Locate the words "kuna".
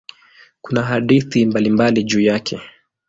0.61-0.83